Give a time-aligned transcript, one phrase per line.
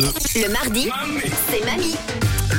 [0.00, 0.42] 8h42.
[0.42, 0.88] Le mardi,
[1.50, 1.96] c'est mamie.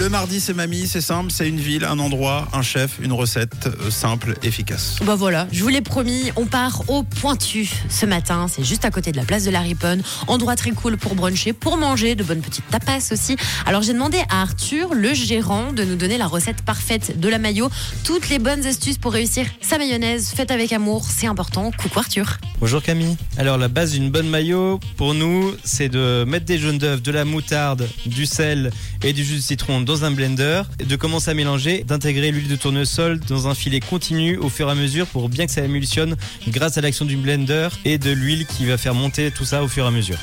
[0.00, 3.66] Le mardi, c'est mamie, c'est simple, c'est une ville, un endroit, un chef, une recette
[3.66, 4.96] euh, simple, efficace.
[5.04, 8.46] Bah voilà, je vous l'ai promis, on part au Pointu ce matin.
[8.48, 10.02] C'est juste à côté de la place de la Riponne.
[10.26, 13.36] Endroit très cool pour bruncher, pour manger, de bonnes petites tapas aussi.
[13.66, 17.38] Alors j'ai demandé à Arthur, le gérant, de nous donner la recette parfaite de la
[17.38, 17.68] mayo.
[18.02, 21.72] Toutes les bonnes astuces pour réussir sa mayonnaise faite avec amour, c'est important.
[21.76, 22.38] Coucou Arthur.
[22.58, 23.18] Bonjour Camille.
[23.36, 27.12] Alors la base d'une bonne mayo, pour nous, c'est de mettre des jaunes d'œufs, de
[27.12, 28.70] la moutarde, du sel
[29.02, 32.54] et du jus de citron dans un blender, de commencer à mélanger, d'intégrer l'huile de
[32.54, 36.14] tournesol dans un filet continu au fur et à mesure pour bien que ça émulsionne
[36.46, 39.68] grâce à l'action du blender et de l'huile qui va faire monter tout ça au
[39.68, 40.18] fur et à mesure.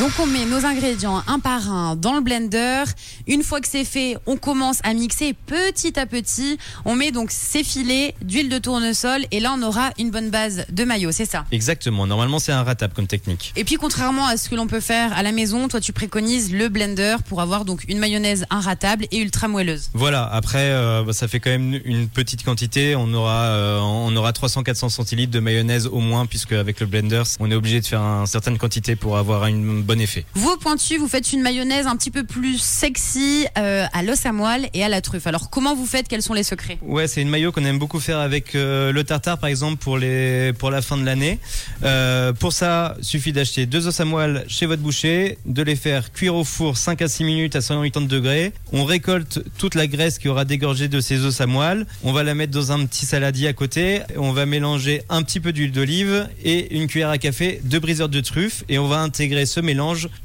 [0.00, 2.82] Donc on met nos ingrédients un par un dans le blender.
[3.28, 6.58] Une fois que c'est fait, on commence à mixer petit à petit.
[6.84, 10.66] On met donc ces filets d'huile de tournesol et là on aura une bonne base
[10.68, 11.44] de maillot, c'est ça.
[11.52, 13.52] Exactement, normalement c'est un ratable comme technique.
[13.54, 16.52] Et puis contrairement à ce que l'on peut faire à la maison, toi tu préconises
[16.52, 19.90] le blender pour avoir donc une mayonnaise inratable et ultra moelleuse.
[19.94, 24.32] Voilà, après euh, ça fait quand même une petite quantité, on aura euh, on aura
[24.32, 28.00] 300-400 centilitres de mayonnaise au moins puisque avec le blender on est obligé de faire
[28.00, 30.24] une certaine quantité pour avoir une bon effet.
[30.34, 34.32] Vous pointu, vous faites une mayonnaise un petit peu plus sexy euh, à l'os à
[34.32, 35.26] moelle et à la truffe.
[35.26, 36.08] Alors comment vous faites?
[36.08, 36.78] Quels sont les secrets?
[36.82, 39.98] Ouais, c'est une mayo qu'on aime beaucoup faire avec euh, le tartare par exemple pour
[39.98, 41.38] les pour la fin de l'année.
[41.84, 46.12] Euh, pour ça, suffit d'acheter deux os à moelle chez votre boucher, de les faire
[46.12, 48.52] cuire au four 5 à 6 minutes à 180 degrés.
[48.72, 51.86] On récolte toute la graisse qui aura dégorgé de ces os à moelle.
[52.02, 54.00] On va la mettre dans un petit saladier à côté.
[54.16, 58.08] On va mélanger un petit peu d'huile d'olive et une cuillère à café de briseur
[58.08, 59.73] de truffe et on va intégrer ce mélange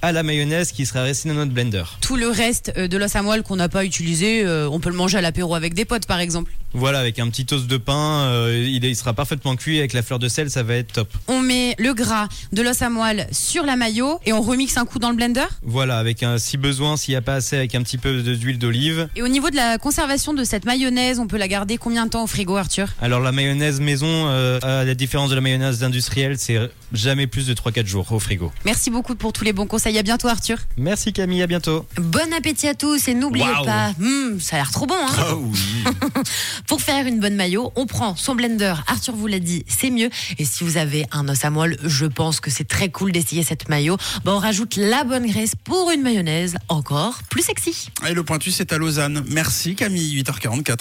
[0.02, 1.84] à la mayonnaise qui sera restée dans notre blender.
[2.02, 4.90] Tout le reste euh, de l'os à moelle qu'on n'a pas utilisé, euh, on peut
[4.90, 6.52] le manger à l'apéro avec des potes par exemple.
[6.74, 10.04] Voilà, avec un petit toast de pain, euh, il, il sera parfaitement cuit avec la
[10.04, 11.10] fleur de sel, ça va être top.
[11.28, 14.86] On met le gras de l'os à moelle sur la mayo et on remixe un
[14.86, 15.46] coup dans le blender.
[15.64, 18.60] Voilà, avec un si besoin, s'il n'y a pas assez, avec un petit peu d'huile
[18.60, 19.10] d'olive.
[19.16, 22.12] Et au niveau de la conservation de cette mayonnaise, on peut la garder combien de
[22.12, 22.88] temps au frigo Arthur?
[23.02, 26.60] Alors la mayonnaise maison, euh, à la différence de la mayonnaise industrielle, c'est
[26.94, 28.52] jamais plus de 3-4 jours au frigo.
[28.66, 29.98] Merci beaucoup pour tous les bons conseils.
[29.98, 30.58] À bientôt Arthur.
[30.78, 31.86] Merci Camille, à bientôt.
[31.98, 35.36] Bon appétit à tous et n'oubliez pas, hmm, ça a l'air trop bon hein Ah
[35.36, 35.84] oui
[36.68, 38.74] Pour faire une bonne maillot, on prend son blender.
[38.88, 40.10] Arthur vous l'a dit, c'est mieux.
[40.38, 43.44] Et si vous avez un os à moelle, je pense que c'est très cool d'essayer
[43.44, 43.98] cette maillot.
[44.26, 47.90] On rajoute la bonne graisse pour une mayonnaise encore plus sexy.
[48.08, 49.24] Et le pointu, c'est à Lausanne.
[49.30, 50.78] Merci Camille, 8h44.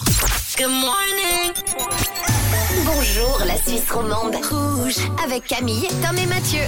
[0.58, 1.52] Good morning.
[2.84, 4.36] Bonjour la Suisse romande.
[4.50, 6.60] Rouge avec Camille, Tom et Mathieu.